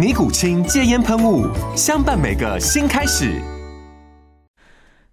[0.00, 1.46] 尼古清戒烟喷雾，
[1.76, 3.38] 相伴每个新开始。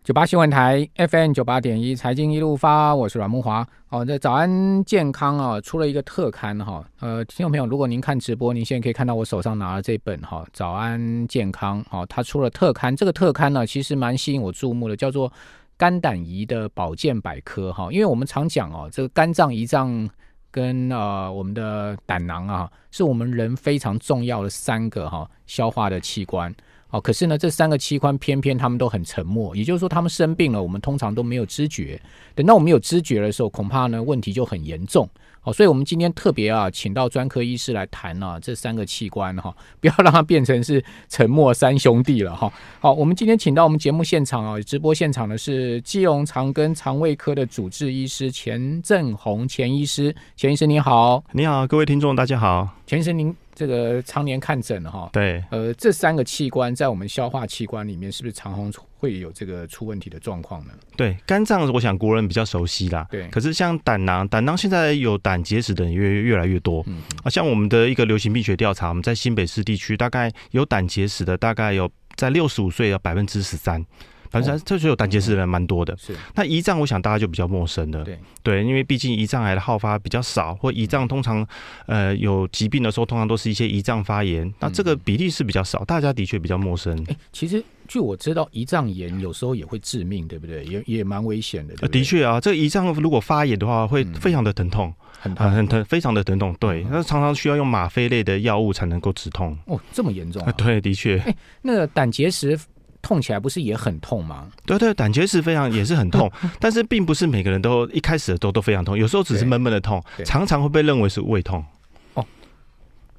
[0.01, 3.67] 九八新闻台 FM 九八点一，财经一路发，我是阮慕华。
[3.89, 6.81] 哦，这早安健康啊，出了一个特刊哈。
[7.01, 11.83] 呃，听众朋友，如果您看直播，您现在可以看到我手上拿的这本哈，早安健康。
[11.89, 15.29] 好，它出了特刊，这个特刊呢，其实蛮吸引我注目的，叫做
[15.75, 17.89] 肝胆胰的保健百科哈。
[17.91, 20.09] 因为我们常讲哦，这个肝脏、胰脏。
[20.51, 26.53] 跟啊我们的胆囊啊，是我们人非常重要的三个哈、消化的器官
[26.87, 26.99] 好。
[26.99, 32.01] 可是呢，这三个器官偏偏他们都很沉默，也就是说，他们生病了，我们通常都没有知觉。
[32.33, 35.07] 等到我们有知觉的时候，恐怕呢问题就很严重。
[35.47, 42.51] 好，所以我们今天特别啊，请到专科医师来谈啊，这三个器官哈，不要让它变成是沉默三兄弟了哈。
[42.81, 53.33] 好，我们今天请到我们节目现场啊，直播现场的是基隆长庚肠胃科的主治医师钱正红钱医师，钱医师您好，你好，各位听众大家好，钱医师您。
[53.57, 60.73] 这个常年看诊哈，对，呃，这三个器官在我们消化器官里面，是不是常常会有这个出问题的状况呢？
[60.95, 63.27] 对，肝脏我想国人比较熟悉啦，对。
[63.29, 73.83] 可是像胆囊，胆囊现在有胆结石的人越越来越多，嗯啊，像我们的一个流行病学调查，我们在新北市地区大概有胆结石的，大概有在六十五岁有百分之十三。
[74.29, 76.15] 反正这就有胆结石的人蛮多的，是。
[76.35, 81.45] 那胰脏，我想大家就比较陌生了，对对，因为毕竟胰脏癌的好发比较少，或胰脏通常
[81.85, 86.97] 呃有疾病的时候，通常都是一些胰脏发炎，那这个比例是比较少，大家的确比较陌生。
[87.09, 90.63] 哎，其实据我知道，胰脏炎有时候也会致命，对不对？
[90.65, 91.75] 也也蛮危险的。
[91.87, 96.55] 的确啊，这个胰脏如果发炎的话，会非常的疼痛，很疼很疼，非常的疼痛。
[96.59, 99.57] 对，那常常需要用吗啡类的药物才能够止痛。
[99.65, 100.51] 哦，这么严重啊？
[100.53, 101.17] 对，的确。
[101.19, 102.59] 哎，那胆结石。
[103.01, 104.47] 痛起来不是也很痛吗？
[104.65, 111.63] 对对，胆结石非常也是很痛， 但是并不是每个人都一开始的都都非常痛，有时候只是闷闷的痛，常常会被认为是胃痛。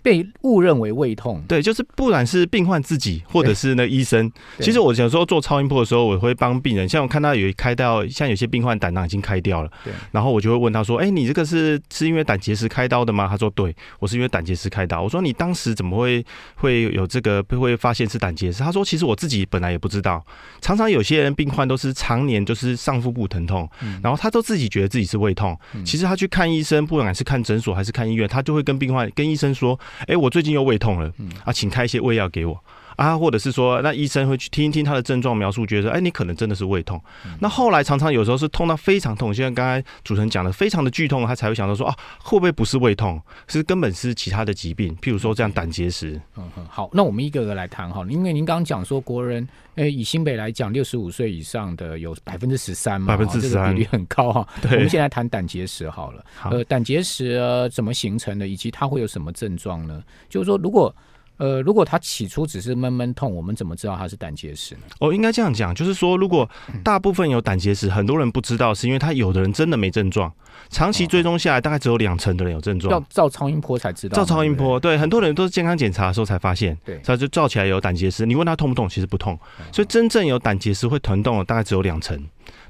[0.09, 20.25] 被误认为胃痛，对，就是不管是病患自己或者是那医生，其实我有时候做超音波的时候，我会帮病人，像我看到有开到，像有些病患胆囊已经开掉了，对，然后我就会问他说：“哎、欸，你这个是是因为胆结石开刀的吗？”他说：“对，我是因为胆结石开刀。”我说：“你当时怎么会会有这个会发现是胆结石？”他说：“其实我自己本来也不知道，
[20.63, 23.69] 常常有些人病患都是常年就是上腹部疼痛，
[24.03, 25.55] 然后他都自己觉得自己是胃痛，
[25.85, 29.79] 其实他去看医生，不管是看诊所还是看医院，他就会跟病患跟医生说。
[30.07, 31.13] 哎，我最近又胃痛了，
[31.45, 32.65] 啊，请开一些胃药给我
[32.99, 37.01] 啊，或者是说，那医生会去听一听他的症状描述，觉得说，哎，你可能真的是胃痛。
[37.39, 46.21] 那后来常常有时候是痛到非常痛，像刚才主持人讲的，非常的剧痛，他才会想到说，啊，会不会不是胃痛，是根本是其他的疾病，譬如说这样胆结石。
[46.37, 54.49] 嗯嗯，好，那我们一个个来谈哈，因为您刚刚讲说国人，哎，以新北来讲，六十五岁以上的有百分之十三嘛，百分之十三，比例很高哈。
[54.61, 60.03] 对，我们现在谈胆结石好了，好呃，胆结石、呃、怎么形成的，以及它会有什么症状呢？
[60.29, 60.93] 就是说，如果
[61.39, 64.81] 呃，如果他起初只是闷闷痛，我们怎么知道他是胆结石呢？
[65.01, 66.49] 哦，应该这样讲，就是说，如果
[66.85, 70.33] 大部分有胆结石，很多人不知道，是因为他有的人真的没症状，
[70.69, 72.93] 长期追踪下来，大概只有两成的人有症状。
[72.93, 74.17] 要照超音波才知道。
[74.17, 78.27] 照超音波，对，很多人都是健康检查的时候才发现，对，他就照起来有胆结石。
[78.27, 79.39] 你问他痛不痛，其实不痛。
[79.73, 82.21] 所以真正有胆结石会疼痛的，大概只有两成。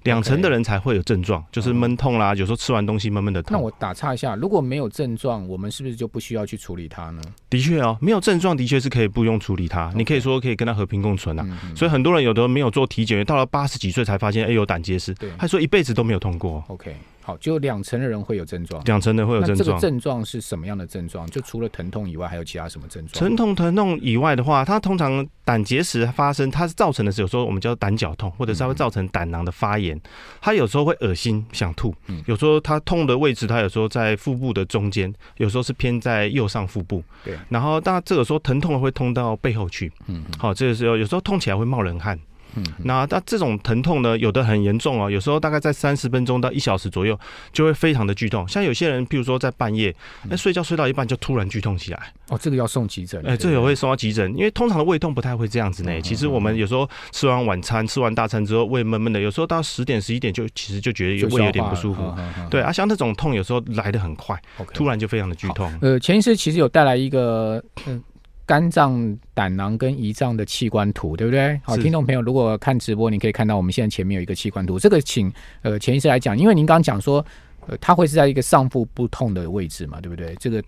[0.05, 3.57] 两成的人才会有症状，就是闷痛啦，有时候吃完东西闷闷的痛。
[3.57, 7.23] 那我打岔一下，如果没有症状，我们是不是就不需要去处理它呢？
[7.51, 11.47] 的确哦，没有症状的确是可以不用处理它，你可以说可以跟它和平共存啊。
[11.75, 16.65] 所以很多人有的没有做体检，到了八十几岁才发现，哎，有胆结石，对，还说一辈子都没有痛过。
[16.69, 16.97] OK。
[17.29, 19.59] 好，就两成的人会有症状，两成的会有症状。
[19.59, 21.29] 这个症状是什么样的症状？
[21.29, 23.23] 就除了疼痛以外，还有其他什么症状？
[23.23, 30.01] 疼痛、疼痛以外的话，它通常胆结石发生，它是造成的是有时候我们叫胆绞痛，或者是它会造成胆囊的发炎。
[30.41, 31.95] 它有时候会恶心、想吐，
[32.25, 37.05] 有时候它痛的位置，它有时候在腹部的中间，有时候是偏在右上腹部。
[37.23, 39.93] 对，然后当然这个时候疼痛会痛到背后去。
[40.07, 42.19] 嗯，好，这个时候有时候痛起来会冒冷汗。
[42.57, 47.19] 嗯，那那这种疼痛呢，有的很严重哦，有时候大概在三十分钟到一小时左右，
[47.53, 48.47] 就会非常的剧痛。
[48.49, 49.95] 像有些人，譬如说在半夜，
[50.29, 53.23] 那睡觉睡到一半就突然剧痛起来，哦，这个要送急诊。
[53.27, 56.01] 哎，这个会送到急诊，因为通常的胃痛不太会这样子呢。
[56.01, 62.15] 其实我们有时候吃完晚餐、吃完大餐之后，胃闷闷的，有时候到十点、十一点就其实就觉得胃有点不舒服。
[62.51, 64.41] 对啊，像这种痛有时候来的很快，
[64.73, 65.73] 突然就非常的剧痛。
[65.81, 68.03] 呃，钱医师其实有带来一个嗯。
[68.49, 71.61] 肝脏、胆囊跟胰脏的器官图，对不对？
[71.63, 74.79] 好，听众朋友，如果看直播，你可以看到我们现在前面有一个器官图。
[74.79, 75.31] 这个请
[75.61, 77.23] 呃钱医师来讲，因为您刚刚讲说，
[77.67, 80.35] 呃，它会是在一个上腹部痛的位置嘛，对不对？
[80.41, 80.63] 这个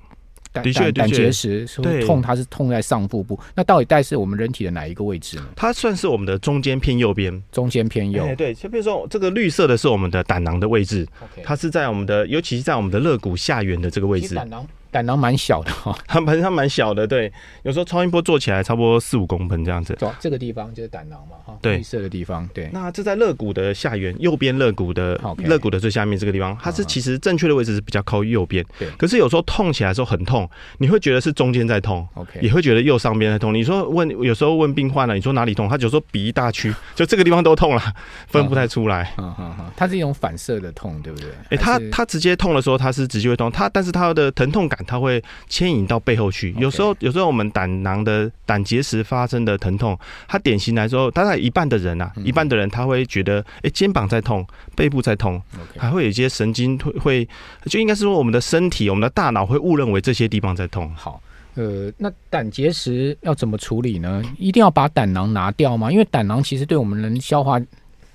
[0.52, 3.40] 胆胆胆结石说痛，它是痛在上腹部。
[3.54, 5.46] 那到底带是我们人体的哪一个位置呢？
[5.56, 8.28] 它算是我们的中间偏右边，中间偏右。
[8.36, 11.08] 对，就比如说这个绿色的是我们的胆囊的位置，
[11.42, 14.34] 它是在我们的，尤其是在我们的肋骨下缘的这个位置。
[14.34, 14.66] 胆囊
[15.16, 17.32] 蛮小的哈，它本身它蛮小的，对，
[17.62, 19.94] 有时候超音波做起来差不多四五公分这样子。
[19.98, 22.68] 走这个地方就是胆囊嘛，哈，对，绿色的地方，对。
[22.72, 28.88] 那这在肋骨的下缘，右边肋骨的肋骨的最下面这个地方，它是其实正确的位置是比较靠右边，对。
[28.98, 30.48] 可是有时候痛起来的时候很痛，
[30.78, 33.54] 你会觉得是中间在痛，OK，也会觉得右上边在痛。
[33.54, 35.68] 你说问，有时候问病患了，你说哪里痛？
[35.68, 37.82] 他就说比一大区， 就这个地方都痛了，
[38.26, 39.14] 分不太出来。
[39.18, 41.28] 嗯嗯嗯，它是一种反射的痛，对不对？
[41.50, 45.22] 哎，它它直接痛的时候，它是直接会痛，它但是它的疼痛感，它会。
[45.48, 49.98] 牵引到背后去，有时候有时候我们胆囊的胆结石发生的疼痛，
[50.28, 54.46] 它典型来说，大概一半的人啊，一半的人他会觉得，哎，肩膀在痛，
[54.76, 55.42] 背部在痛，
[55.76, 57.28] 还会有一些神经会会，
[57.66, 60.90] 就应该是说我们的身体，我们的大脑会误认为这些地方在痛。
[60.94, 61.20] 好，
[61.54, 64.22] 呃，那胆结石要怎么处理呢？
[64.38, 65.90] 一定要把胆囊拿掉吗？
[65.90, 67.60] 因为胆囊其实对我们人消化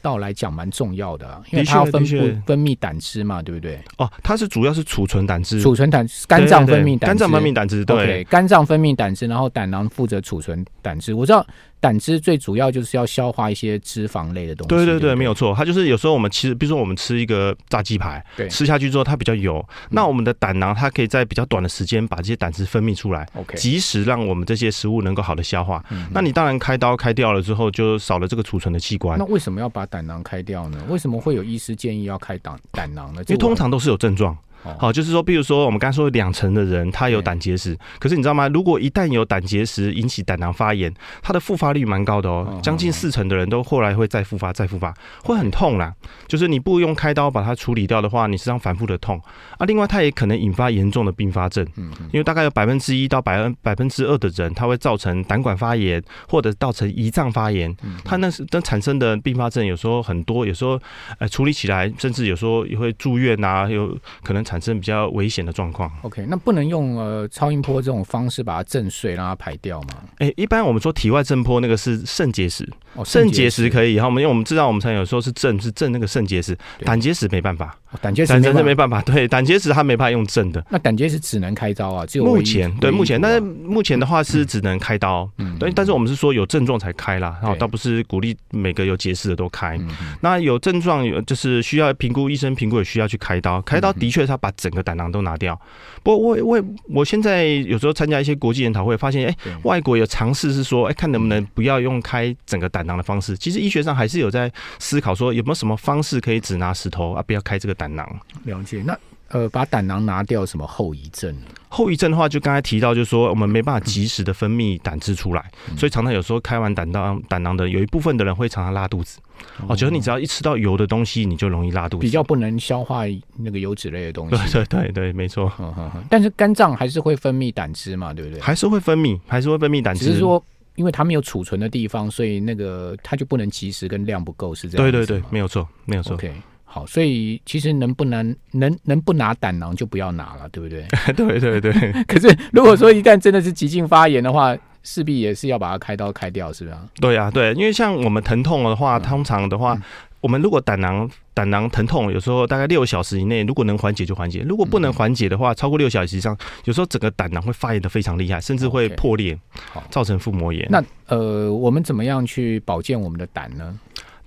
[0.06, 3.80] 道来讲蛮重要的，因为它要分布分泌胆汁嘛，对不对？
[3.98, 11.16] 哦，它是主要是储存胆汁，储存胆肝脏分泌胆汁，肝脏分泌胆汁，对，肝脏分泌胆汁，然后胆囊负责储存胆汁。
[11.16, 11.44] 我知道。
[11.80, 14.70] 胆汁最主要就是要消化一些脂肪类的东西。
[14.70, 15.54] 对对对，没有错。
[15.56, 25.84] 它就是有时候我们其实，比如说我们吃一个炸鸡排，对，吃下去之后它比较油，嗯、那我们的胆囊它可以在比较短的时间把这些胆汁分泌出来，OK，及时让我们这些食物能够好的消化。
[25.92, 29.20] 嗯、那你当然开刀开掉了之后，就少了这个储存的器官。
[29.20, 30.84] 那为什么要把胆囊开掉呢？
[30.90, 33.22] 为什么会有医师建议要开胆胆囊呢？
[33.28, 34.36] 因为通常都是有症状。
[34.80, 38.48] 好，就是说，比如说我们刚才说两成的人他有胆结石，可是你知道吗？
[38.50, 45.94] 如果一旦有胆结石引起胆囊发炎，它的复发率蛮高的哦，将近四成的人都后来会再复发，再复发，会很痛啦。
[46.28, 49.22] 就是你不用开刀把它处理掉的话，你身上反复的痛
[49.58, 49.66] 啊。
[49.66, 51.66] 另外，它也可能引发严重的并发症，
[52.12, 57.76] 因为大概有百分之一到百分百分之二的人，它会造成胆管发炎或者造成胰脏发炎。
[58.04, 60.80] 它那是那产生的并发症有时候很多，有时候
[61.20, 65.92] 呃处理起来，甚至有时候也会住院啊，有可能产产生比较危险的状况。
[66.04, 69.96] OK，那不能用呃超音波这种方式把它震碎，让它排掉吗？
[70.20, 72.66] 哎、欸，一般我们说体外震波那个是肾结石，
[73.04, 73.96] 肾结石可以。
[73.96, 77.78] 然后我们因为我们知道我们常有时候是震是震那个肾结石，胆结石没办法。
[78.02, 80.66] 胆结石真没办法，对，胆结石它没办法用正的。
[80.70, 82.06] 那胆结石只能开刀啊？
[82.06, 85.30] 只有目前对目前，但是目前的话是只能开刀。
[85.38, 89.80] 嗯，对，但是我们是说有症状才开啦，然后倒不是鼓励每个有结石的都开。
[90.22, 93.62] 那有症状有就是需要评估，医生评估也需要去开刀。
[93.62, 95.60] 开刀的确是要把整个胆囊都拿掉。
[96.04, 103.36] 不过我我我现在有时候参加一些国际研讨会，发现哎，外国有尝试是说，哎，看能不能不要用开整个胆囊的方式。
[103.38, 108.08] 其实医学上还是有在思考说，有没有什么方式可以只拿石头啊，不要开这个胆囊。
[108.44, 108.82] 了解。
[108.86, 108.98] 那
[109.30, 111.36] 呃，把胆囊拿掉，什么后遗症？
[111.68, 119.20] 后遗症的话，就刚才提到，就是说我们没办法及时的分泌胆汁出来，嗯、所以常常有时候开完胆囊胆囊的，有一部分的人会常常拉肚子。
[119.62, 123.02] 哦，哦，觉得你只要一吃到油的东西，你就容易拉肚子，比较不能消化
[123.36, 124.36] 那个油脂类的东西。
[124.54, 125.52] 对对对对，没错。
[125.60, 126.04] 嗯嗯嗯。
[126.08, 128.40] 但是肝脏还是会分泌胆汁嘛，对不对？
[128.40, 130.06] 还是会分泌，还是会分泌胆汁。
[130.06, 130.42] 只是说，
[130.76, 134.86] 因为它没有储存的地方，所以那个它就不能及时跟量不够，是这样。
[134.86, 136.14] 对对对，没有错，没有错。
[136.14, 136.32] OK。
[136.76, 140.86] 好，所以其实能不能能能不拿胆囊就不要拿了，对不对？
[141.16, 141.72] 对 对对。
[142.04, 144.54] 可是如果说一旦真的是急性发炎的话，
[144.84, 146.76] 势必也是要把它开刀开掉，是不是？
[147.00, 149.82] 对啊，对，因为像我们疼痛的话，通常的话，嗯、
[150.20, 159.40] 我们如果胆囊胆囊疼痛，有时候大概六小时以内，如果能缓解就缓解；如果不能缓解的话，超过六小时以上，有时候整个胆囊会发炎的非常厉害，甚至会破裂，
[159.72, 160.68] 好，造成腹膜炎。
[160.70, 163.80] 那呃，我们怎么样去保健我们的胆呢？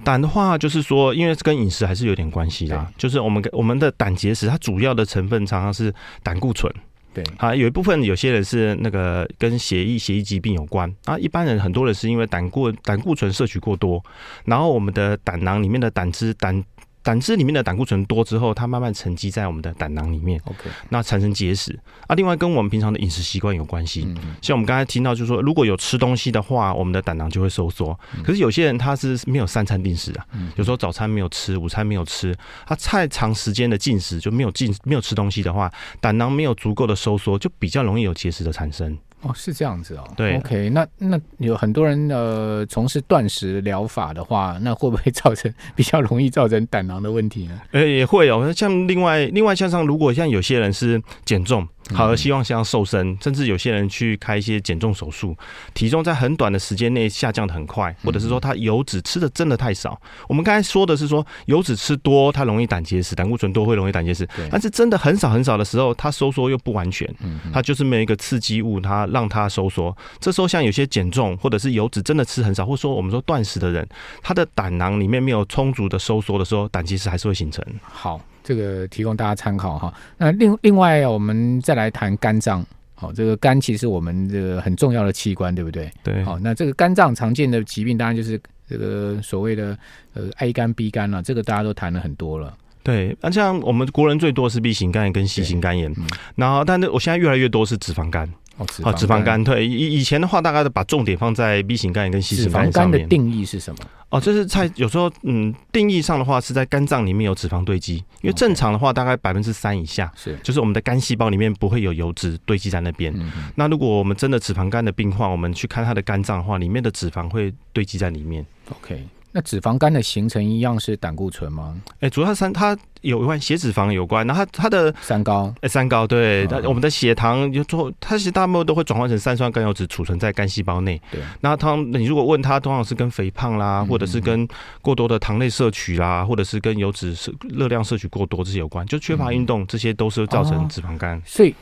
[0.05, 2.87] 胆的话，就是说，因为跟饮食还是有点关系的。
[2.97, 6.73] 就是我们我们的胆结石，它主要的成分常常是胆固醇。
[7.15, 11.19] 对，啊，有一部分有些人是那个跟血液血液疾病有关啊。
[11.19, 14.03] 一般人很多人是因为胆固胆固醇摄取过多，
[14.45, 16.63] 然后我们的胆囊里面的胆汁胆
[17.09, 21.75] 胆汁里面的胆固醇多之后，它慢慢沉积在我们的胆囊里面，OK，那产生结石
[22.07, 22.15] 啊。
[22.15, 24.07] 另外跟我们平常的饮食习惯有关系，
[24.43, 27.99] 像我们刚才听到就是说，如果有吃东西的话，我们的胆囊就会收缩。
[28.23, 30.23] 可是有些人他是没有三餐定时的，
[30.57, 32.37] 有时候早餐没有吃，午餐没有吃，
[32.67, 35.73] 他太长时间的进食就没有进没有吃东西的话，
[36.03, 38.95] 胆囊没有足够的收缩，就比较容易有结石的产生。
[39.23, 40.05] 哦，是这样子哦。
[40.17, 47.61] 对，OK，那那有很多人呃从事断食疗法的话，那会不会 造成比较容易造成胆囊的问题呢？
[47.73, 48.53] 呃，也会哦。
[48.53, 51.67] 像另外另外像上，如果像有些人是减重。
[51.95, 55.37] 好，希望像瘦身，甚至有些人去开一些减重手术，
[55.75, 60.01] 体重在很短的时间内下降的很快，或者是说他油脂吃的真的太少。
[60.29, 64.29] 我们刚才说的是说油脂吃多，它容易胆结石，胆固醇多会容易胆结石。
[64.51, 67.09] 但是真的很少很少的时候，它收缩又不完全，
[67.53, 69.97] 它就是没有一个刺激物，它让它收缩。
[70.21, 73.89] 这时候像有些减重或者是油脂真的吃很少，或者说我们说断食的人，
[74.23, 77.65] 他的胆囊里面没有充足的收缩的时候，胆结石还是会形成。
[77.83, 78.21] 好。
[78.49, 79.93] 这个提供大家参考哈。
[80.17, 82.65] 那另另外，我们再来谈肝脏。
[82.95, 85.93] 好，这个肝其实我们这个很重要的器官，对不对？
[86.03, 86.25] 对。
[86.25, 89.77] 好，那这个肝脏常见的疾病，当然就是这个所谓的
[90.15, 91.23] 呃 A 肝、B 肝了。
[91.23, 92.57] 这个大家都谈了很多了。
[92.83, 98.27] 对，那像我们国人最多是 B 型肝炎跟 C 型肝炎，嗯、然后但是我现在越来越多是脂肪肝。
[98.59, 99.43] 哦，脂肪肝。
[99.43, 102.93] 对，以以前的话，大概都把重点放在 B 型肝炎跟 C 型肝炎上面。
[102.93, 103.79] 脂肪肝的定义是什么？
[104.11, 113.15] 哦，这是在有时候，嗯，定义上的话是在肝脏里面有脂肪堆积，因为正常的话大概百分之三以下，是就是我们的肝细胞里面不会有油脂堆积在那边。
[113.55, 118.45] 那如果我们真的脂肪肝的病患，我们去看他的肝脏的话，里面的脂肪会堆积在里面。
[118.71, 119.07] OK。
[119.39, 121.81] 那脂肪肝的形成一样是胆固醇吗？
[122.01, 131.01] 哎、欸，主要三它有关血脂肪有关，然后它它的三高，哎、欸，三高对，那、哦、我们的血糖就做，它其实大部分都会转换成三酸甘油酯储存在肝细胞内。
[131.13, 134.45] 对，那它你如果问它，通常是跟肥胖啦，或者是跟
[134.83, 141.17] 过多的糖类摄取啦，或者是跟油脂摄热量摄取过多这些有关，就缺乏运动，这些都是造成脂肪肝。
[141.17, 141.55] 哦、所以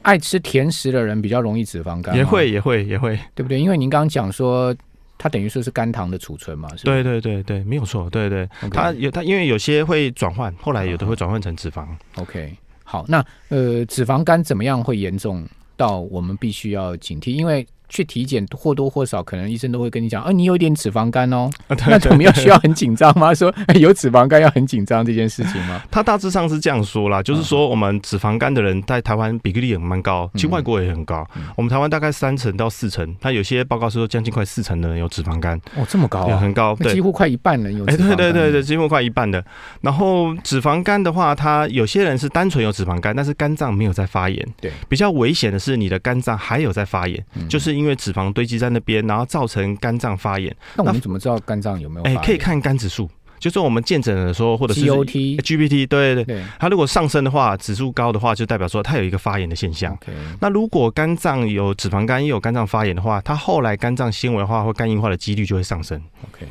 [0.00, 3.60] 爱吃甜食的人比较容易脂肪肝，也会也会也会，对不对？
[3.60, 4.74] 因为您刚刚讲说。
[5.18, 6.68] 它等于说是肝糖的储存嘛？
[6.84, 8.08] 对对对对，没有错。
[8.08, 11.86] 对对，对，它有它，因为有些会转换，后来有的会转换成脂肪。
[12.14, 15.46] OK，好，那呃，脂肪肝怎么样会严重
[15.76, 17.32] 到我们必须要警惕？
[17.32, 21.50] 因为去体检或多或少，可能医生都会跟你讲，啊，你有点脂肪肝哦。
[21.68, 23.34] 啊、对 对对，那我们要需要很紧张吗？
[23.34, 25.82] 说有脂肪肝要很紧张这件事情吗？
[25.90, 31.26] 他大致上是这样说啦，就是说我们脂肪肝的人在台湾比例也蛮高，其实外国也很高。
[31.36, 35.58] 嗯、我们台湾大概三成到四成，他有些报告是说将近快四成的人有脂肪肝。
[35.76, 37.84] 哦，这么高、啊，很高，对，几乎快一半人有。
[37.86, 39.44] 哎，对对对对，几乎快一半的。
[39.80, 44.46] 然后脂肪肝的话，他有些人是单纯有脂肪肝，但是肝脏没有在发炎。
[44.60, 48.58] 对，比较危险的是你的肝脏还有在发炎，嗯、就是因为脂肪堆积。
[48.58, 50.52] 在那边，然后造成肝脏发炎。
[50.74, 52.06] 那我们怎么知道肝脏有没有？
[52.06, 53.08] 哎、欸，可以看肝指数，
[53.38, 56.42] 就是我们见诊的时候，或者是 GOT、GPT，对对对。
[56.58, 59.96] 它如果上升的话，指数高的话，就代表说它有一个发炎的现象。
[60.40, 66.02] 那如果肝脏有脂肪肝，也有肝脏发炎的话，它后来肝脏纤维化或肝硬化的几率就会上升。
[66.24, 66.44] OK，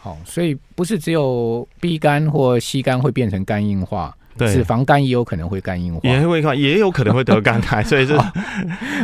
[0.00, 4.16] 好，所以不是只有 B 肝或 C 肝会变成肝硬化。
[4.36, 8.14] 对，脂肪肝也有可能会肝硬化，也会看，也有可能会得肝癌， 所以是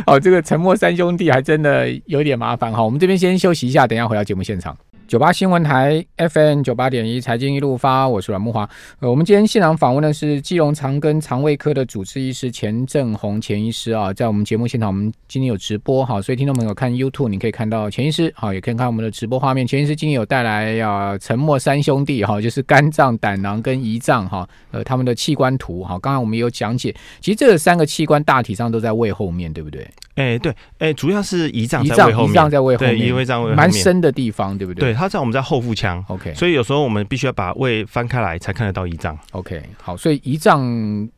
[0.05, 2.83] 哦，这个沉默三兄弟还真的有点麻烦哈。
[2.83, 4.75] 我们这边先休息一下，等一下回到节目现场。
[5.11, 8.61] 九八新闻台 FM 九八点一财经一路发，我是阮木华。
[8.99, 19.67] 呃，我们今天现场访问的是基隆长庚肠胃科的主治医师钱政弘钱医师啊，在我们节目现场，我们今天有直播哈，所以听众朋友看 YouTube，你可以看到钱医师好，也可以看我们的直播画面。
[19.67, 25.99] 钱医师今天有带来啊，沉默三兄弟哈，就是肝脏、胆囊跟胰脏哈，呃，他们的器官图哈。
[25.99, 29.85] 刚刚我们也有讲解，其实这三个器官大体上都在胃后面对不对？
[30.15, 34.91] 哎、欸，对，哎、欸，主要是胰脏在胃后面，胰脏在胃后面，对，胃脏胃蛮深的地方，对不对？
[34.91, 41.09] 对，它在我们在后腹腔，OK，所以有时候我们必须要把胃翻开来才看得到胰脏，OK，好，所以胰脏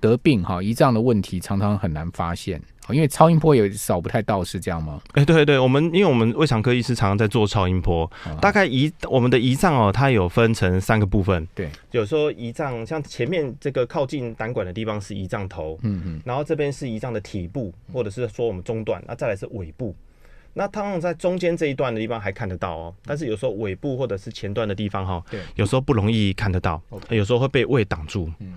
[0.00, 2.58] 得病哈，胰脏的问题常常很难发现。
[2.88, 4.98] 因为超音波也扫不太到，是这样吗？
[5.12, 11.46] 哎、欸，对对，我们因为我们胃肠科医师常常在做超音波，大概胰我们的胰脏哦，它有分成三个部分。
[11.54, 19.94] 对，有时候胰脏像前面这个靠近胆管的地方是胰脏头，嗯嗯，然后这边是胰脏的体部，或者是说我们中段，那再来是尾部。
[20.54, 28.30] 那通常在中间这一段的地方还看得到哦，但是有时候尾部或者是前段的地方哈，对，有时候不容易看得到，有时候会被胃挡住。
[28.40, 28.54] 嗯。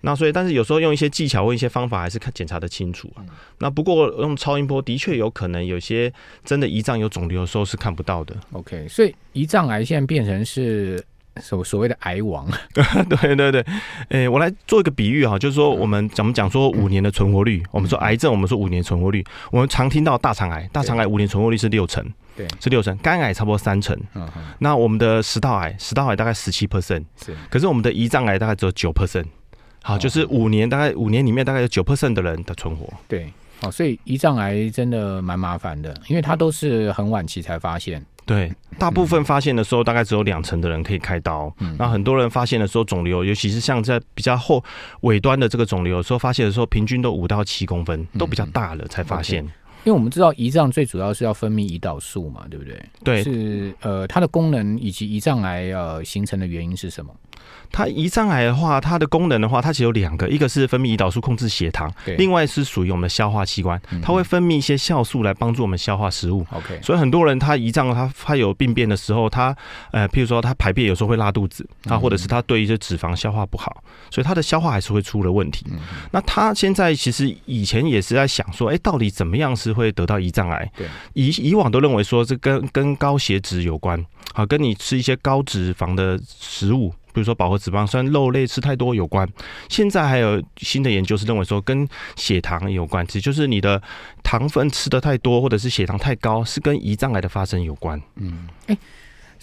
[0.00, 3.24] 那所以，但是有时候用一些技巧或一些方法，还是看检查的清楚啊。
[3.58, 6.12] 那不过用超音波的确有可能，有些
[6.44, 8.36] 真的胰脏有肿瘤的时候是看不到的。
[8.52, 11.02] OK，所以胰脏癌现在变成是
[11.40, 12.46] 所所谓的癌王。
[12.74, 13.60] 对对对，
[14.08, 22.04] 诶、欸，我来做一个比喻哈，就是说我们怎么讲说五年的存活率，我们说癌症，我们说五年存活率，我们常听到大肠癌，大肠癌五年存活率是六成。
[22.36, 23.96] 对，是六成，肝癌差不多三成。
[24.14, 29.26] 嗯，那我们的食道癌，食道癌大概十七 percent，是，可是我们的胰脏癌大概只有九 percent。
[29.84, 32.92] 好，就是五年，大概五年里面大概有九 percent 的人的存活。
[33.06, 38.04] 对，哦，所以胰脏癌真的蛮麻烦的，因为它都是很晚期才发现。
[38.26, 41.54] 对，大部分发现的时候，大概只有两成的人可以开刀。
[41.60, 44.64] 嗯，那很多人发现的时候，肿瘤，尤其是像在比较后
[45.02, 49.44] 尾端的这个肿瘤，有时候发现的时候，平均都五到七公分，都比较大了才发现。
[49.44, 49.50] 嗯 okay
[49.84, 52.84] 因为我们知道胰脏最主要是要分泌胰岛素嘛，对不对？
[53.02, 57.14] 对，是呃，它的功能以及胰脏癌呃形成的原因是什么？
[57.70, 66.46] 它胰脏癌的话，它的功能的话，它其实有两个，一个是分泌胰岛素控制血糖，对另外是属于我们的消化器官，它会分泌一些酵素来帮助我们消化食物。
[66.52, 69.54] OK，所以很多人他胰脏他他有病变的时候，他
[69.90, 75.66] 呃，譬如说他排便有时候会拉肚子，啊，或者是他对一些脂肪消化不好，所以他的消化还是会出了问题。
[75.70, 75.78] 嗯、
[76.12, 80.70] 那他现在其实以前也是在想说，哎、欸，到底怎么样是会得到胰脏癌？
[80.76, 84.02] 对，以以往都认为说这跟跟高血脂有关，
[84.32, 86.94] 好，跟你吃一些高脂肪的食物。
[87.12, 89.24] 比如说饱和脂肪酸、肉类吃太多有关，
[89.68, 93.80] 现在还有新的研究是认为说跟血糖有关，其实就是你的
[94.24, 98.02] 糖分吃得太多，或者是血糖太高，是跟胰脏癌的发生有关。
[98.16, 98.78] 嗯，哎、欸，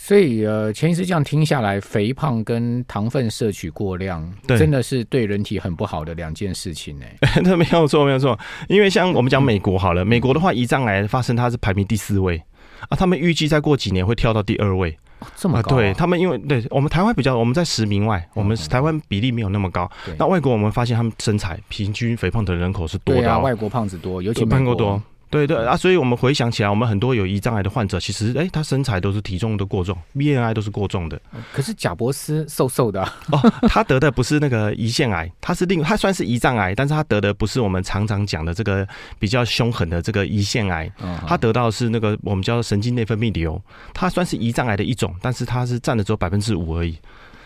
[0.03, 7.41] 所以呃，前一次这样听下来，肥胖跟糖分摄取过量，对真的是对人体很不好的两件事情呢、欸。
[7.43, 12.41] 那没有错，没有错，因为像我们讲美国好了，嗯、美国的话，胰脏癌发生它是排名第四位
[12.89, 14.98] 啊，他们预计再过几年会跳到第二位。
[15.36, 15.84] 这么高、啊呃？
[15.84, 19.88] 对他们，因为对我们台湾比较，我们在十名外，我们台湾比例没有那么高。
[20.08, 25.00] 嗯、那外国我们发现他们身材平均肥胖的人口是多的、哦，啊，外国胖子多，尤其美国多。
[25.32, 31.20] 对对啊，所以我们回想起来，我们很多有胰脏癌的患者，其实哎，他身材都是体重都过重，BMI 都是过重的。
[31.54, 38.86] 可是贾伯斯瘦瘦的、啊、哦，他得的不是那个胰腺癌，他是另他算是胰脏癌，但是他得的不是我们常常讲的这个
[39.18, 40.92] 比较凶狠的这个胰腺癌，
[41.26, 43.62] 他得到的是那个我们叫神经内分泌瘤，
[43.94, 46.98] 他算是胰脏癌的一种，但是他是占了只有百分之五而已。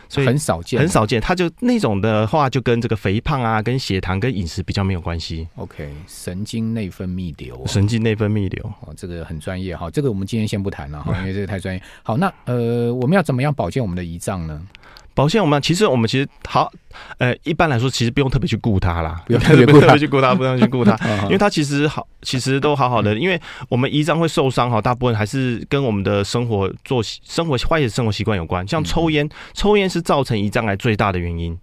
[0.09, 1.19] 所以很少见，很少见。
[1.19, 5.47] 他就那种的话，就跟这个肥胖啊，跟血糖、跟饮食比较没有关系。
[5.55, 9.89] OK，神经内分泌瘤，神经内分泌瘤，哦，这个很专业哈。
[9.89, 11.81] 这个我们今天先不谈了哈，因为这个太专业。
[12.03, 14.61] 好，那呃，我们要怎么样保健我们的胰脏呢？
[15.15, 16.69] 保险我们其实我们其实好，
[17.17, 19.65] 呃，一般来说其实不用特别去顾它啦， 不用特别
[19.97, 23.17] 去顾它，不用去顾它， 因为它其实好，其实都好好的。
[23.17, 28.67] 因为我们胰脏会受伤哈，大部分还是跟我们的生活作息、生活坏的生活习惯有关。
[28.67, 31.57] 像抽烟，抽烟是造成胰脏癌最大的原因。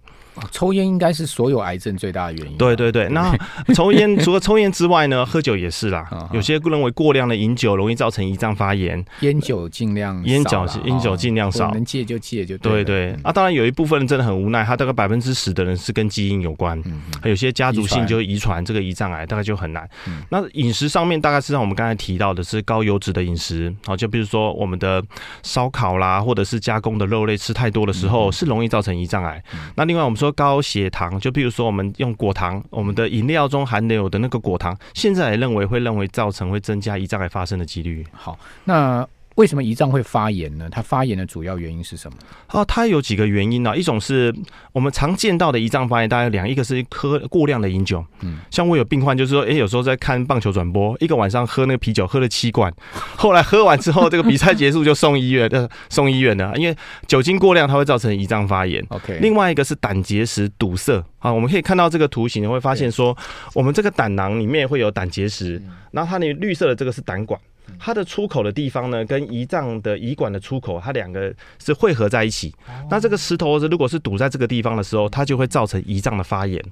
[0.51, 2.57] 抽烟应该是所有癌症最大的原因。
[2.57, 3.35] 对对对，那
[3.73, 6.07] 抽烟 除了抽烟之外呢，喝酒也是啦。
[6.31, 9.03] 有些认为过量的饮酒容易造成胰脏发炎。
[9.21, 13.15] 烟酒尽量烟酒烟酒尽量少，能戒就戒就对对。
[13.23, 16.81] 啊，当然有一部分人真的很无奈，他大概百分之十的人是跟基因有关，
[17.21, 19.87] 还有些家族性就遗传这个胰脏癌，大概就很难。
[20.29, 25.03] 那饮食上面大概是像我们刚才提到的是高油脂的饮食，好，就比如说我们的
[25.43, 29.43] 烧烤啦，或者是加工的肉类吃太多的时候，是容易造成胰脏癌。
[29.75, 38.05] 那另外我们说高血糖，就比如说我们用果糖，我们的饮料中含有的那个果糖，现在也认为会认为造成会增加胰脏癌发生的几率。
[38.13, 39.05] 好，那。
[39.35, 40.67] 为什么胰脏会发炎呢？
[40.71, 42.17] 它发炎的主要原因是什么？
[42.51, 43.75] 哦，它有几个原因呢、啊？
[43.75, 44.33] 一种是
[44.71, 48.05] 我们常见到的胰脏发炎，大概有两，一个是喝过量的饮酒。
[48.21, 52.71] 嗯，像我有病患，就是说，哎、欸，有时候在看棒球转播，一个晚上喝那个啤酒喝了七罐，
[53.17, 56.75] 后来喝完之后，这个比赛结束就送医院， 呃，送医院了，因为
[57.07, 58.85] 酒精过量，它会造成胰脏发炎。
[58.89, 61.03] OK，另外一个是胆结石堵塞。
[61.19, 63.17] 啊，我们可以看到这个图形，你会发现说，
[63.53, 67.39] 我们这个胆囊里面会有胆结石，然后它那绿色的这个是胆管。
[67.79, 72.53] 它的出口的地方呢，跟胰脏的胰管的出口，它两个是汇合在一起。
[72.89, 76.63] 那这个石头如果是堵在这个地方的时候，它就会造成胰脏的发炎。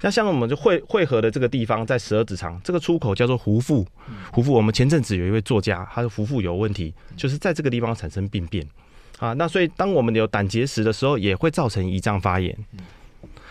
[0.00, 3.86] 那像我们就汇汇合的这个地方，在十二指肠这个出口叫做壶腹。
[4.32, 8.66] 壶腹，我们前阵子有一位作家，他的壶腹有问题，就是在这个地方产生病变
[9.18, 9.32] 啊。
[9.32, 12.56] 那所以当我们有胆结石的时候，也会造成胰脏发炎。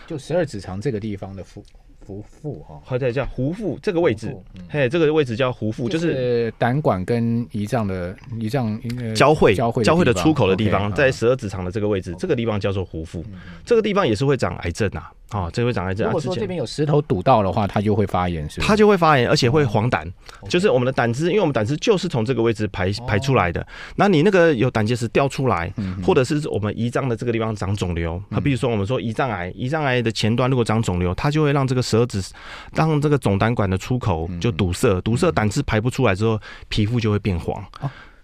[0.06, 1.64] 就十二指肠这个地方的腹。
[2.06, 4.34] 壶腹哈，或者叫壶腹这个位置，
[4.68, 8.80] 嘿，这个位置叫壶腹，就是胆管跟胰脏的胰脏
[9.14, 13.24] 交汇交汇交汇的出口的地方，在十二指肠的这个位置，这个地方叫做壶腹，
[13.64, 15.02] 这个地方也是会长癌症呐。
[15.32, 16.06] 哦，这会长癌症。
[16.06, 18.66] 如果说这边有石头堵到的话，它就会发炎，是吧？
[18.66, 20.08] 它就会发炎，而且会黄疸，
[20.48, 23.66] 就是我们的胆汁，因为我们胆汁就是从这个位置排排出来的。
[23.96, 25.72] 那你那个有胆结石掉出来，
[26.04, 32.22] 或者是我们胰脏的这个地方长肿瘤，啊，比如说我们说胰脏癌，胰脏癌的前端如果长肿瘤，它就会让这个十二指，
[32.72, 37.64] 让这个总胆管的出口就堵塞，堵塞胆汁排不出来之后，皮肤就会变黄。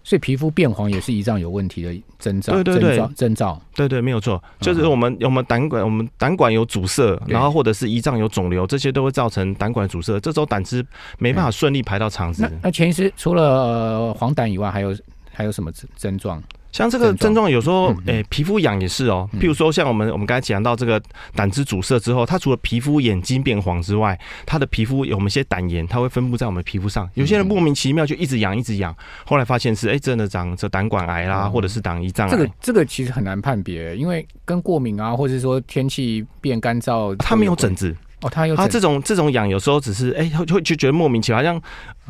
[0.03, 10.85] 所以皮肤变黄也是胰脏有问题的征兆，对对对，征兆，对对，没有错，就是我们我们胆管我们胆管有阻塞，然后或者是胰脏有肿瘤，这些都会造成胆管阻塞，这时候胆汁
[11.17, 12.51] 没办法顺利排到肠子。
[12.61, 14.95] 那钱医师除了、呃、黄疸以外，还有
[15.31, 16.43] 还有什么症状？
[16.73, 19.29] 像这个症状，有时候诶、欸，皮肤痒也是哦。
[19.39, 20.99] 譬如说，像我们我们刚才讲到这个
[21.35, 27.07] 胆汁阻塞之后，它除了皮肤眼睛变黄之外，它的皮肤有我们一些胆盐，它会分布在我们皮肤上。
[27.13, 32.31] 有些人莫名其妙就一直痒，一直痒，后来发现是哎、欸，真的长这胆管癌啦，或者是胆胰脏癌。
[32.31, 41.61] 这个这个其实很难判别，因为跟过敏啊，或者说天气变干燥，它没有疹子哦，它有它这种这种痒，有时候只是哎、欸，会会就觉得莫名其妙，好像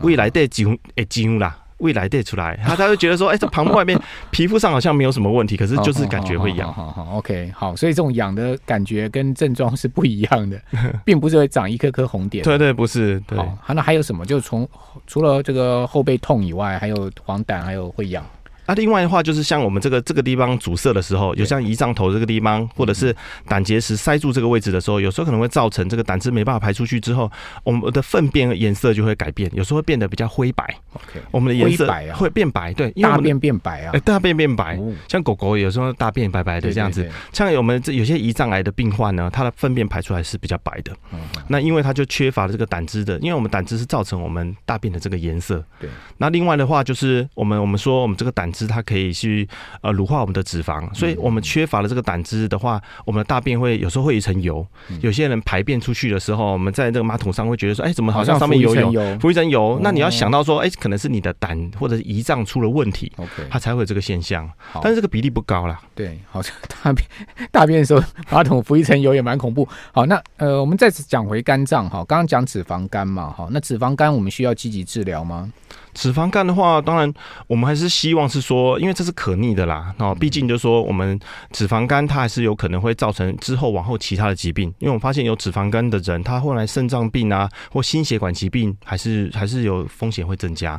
[0.03, 1.59] 未来的几诶几啦。
[1.77, 3.99] 未来带出来，他他就觉得说，哎、欸，这旁边外面
[4.31, 6.71] 皮肤上好像没有什么问题，可是就是感觉会痒。
[6.73, 10.59] 好好 OK，好，所以这种痒的感觉跟症状是不一样的，
[11.03, 12.43] 并不是会长一颗颗红点。
[12.43, 13.19] 对对，不是。
[13.27, 13.37] 对。
[13.37, 14.25] 好，那还有什么？
[14.25, 14.67] 就从
[15.07, 18.25] 除了这个后背痛以外，还有黄疸，还有会痒。
[18.65, 23.15] 那、啊、另外的话，就是像我们这个这个地方阻塞的时候，有像胰脏头这个地方，或者是
[23.47, 27.29] 胆结石塞住这个位置的时候，有时候可能会造成这个胆汁没办法排出去之后，
[27.63, 30.63] 我们的粪便颜色就会改变，有时候会变得比较灰白。
[30.93, 37.09] OK，我们的颜色会变白，对，大便变白啊，欸、大便变白，像狗狗有时候大便白白的这样子。
[37.31, 40.95] 像我们这有些胰脏癌的病患呢，它的粪便排出来是比较白的。
[41.11, 45.63] 嗯、那因为它就缺乏了这个胆汁的，因为我们胆汁是造成我们大便的这个颜色。
[45.79, 45.89] 对。
[46.17, 49.49] 那另外的话，就是我们我们说我们这个胆汁它可以去。
[49.81, 54.65] 呃，乳化我们的脂肪，所以我们缺乏了这个胆汁的话，我们的大便会有时候会一层油。
[55.01, 59.79] 有些人排便出去的时候，我们在这个马桶上会觉得说，哎、欸，怎么好像上面有油，浮一层油？
[59.81, 64.49] 那你要想到说，哎、欸，可能是你的胆或者是胰脏出了问题，OK，它才会有这个现象。
[64.75, 65.81] 但是这个比例不高啦。
[65.95, 67.07] 对，好像 大便
[67.51, 69.67] 大便的时候马桶浮一层油也蛮恐怖。
[69.91, 75.51] 好，那呃，我们再次讲回肝脏哈，刚刚讲脂肪肝嘛，哈，那脂肪肝我们需要积极治疗吗？
[75.93, 77.11] 脂肪肝的话，当然
[77.47, 79.93] 我们还是希望是说，因为这是可逆的啦。
[79.97, 81.19] 哦，毕竟就是说，我们
[81.51, 84.67] 脂肪肝它还是有可能会造成之后往后其他的疾病。
[84.79, 90.77] 因为我们发现有脂肪肝的人，他后来肾脏病啊或心血管疾病还是还是有风险会增加。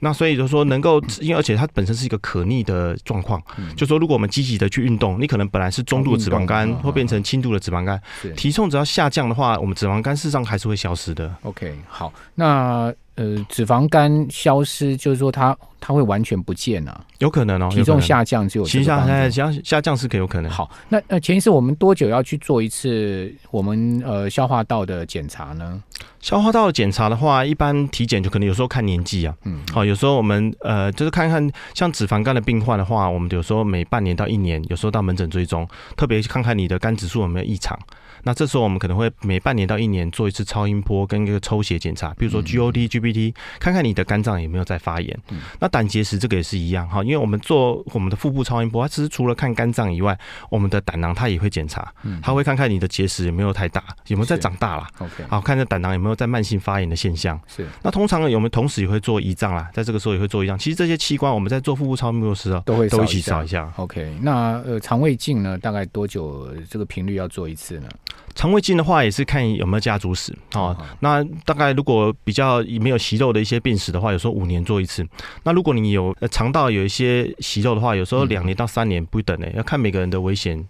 [0.00, 3.42] 那所以就是说，能够因为而且它本身是一个可逆的状况，
[3.76, 8.00] 就说如果我们积极的去运动，你可能本来是中度的脂肪肝，会变成轻度的脂肪肝。
[8.36, 11.34] 体重只要下降的话，我们脂肪肝事实上还是会消失的。
[11.42, 12.92] OK，好，那。
[13.16, 17.04] 呃，脂肪肝消失，就是说它它会完全不见啊？
[17.18, 20.48] 有可能哦，体重下降就有其实下下下降是可有可能。
[20.48, 25.82] 好，那那前一次，我们多久要去做一次我们呃消化道的检查呢？
[26.20, 37.76] 消化道的检查的话，一般体检就可能有时候看年纪啊，嗯，好，有时候我们呃就是看看像脂肪肝的病患的话，我们有时候每半年到一年，有时候到门诊追踪，特别看看你的肝指数有没有异常。
[38.24, 45.18] 那这时候我们可能会每半年到一年做一次超音波跟一个抽血检查，比如说 GOT、GPT，看看你的肝脏有没有在发炎。
[45.58, 50.16] 那胆结石这个也是一样哈，因为我们做我们的腹部超音波，它其实除了看肝脏以外，
[50.50, 51.90] 我们的胆囊它也会检查，
[52.22, 54.86] 它会看看你的结石有没有太大，有没有在长大了。
[54.98, 57.40] OK，好，看这胆囊有没有在慢性发炎的现象。
[57.48, 57.66] 是。
[57.82, 60.58] 那通常呢，我们同时也会做胰脏啦，在这个时候也会做胰脏。
[60.58, 63.72] 其实这些器官我们在做腹部超音波的时候都会都一起扫一下。
[63.76, 67.88] OK，那呃肠胃镜呢，大概多久这个频率要做一次呢？
[68.34, 70.76] 肠胃镜的话也是看有没有家族史哦。
[71.00, 75.06] 那大概如果比较没有息肉的一些病史的话，有时候五年做一次。
[75.44, 80.66] 那如果你有肠道有一些息肉的话，有时候两年到三年不等呢，要看每个人的危险。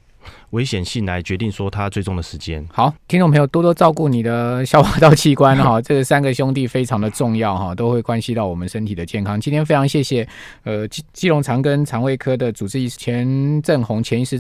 [0.50, 2.64] 危险性来决定说他最终的时间。
[2.72, 9.40] 好，听众朋友多多照顾你的消化道器官哈， 这三个兄弟非常的重要哈，都会关系到我们身体的健康。
[9.40, 10.28] 今天非常谢谢
[10.62, 14.31] 呃基基隆长庚肠胃科的主治医师钱正红钱医师。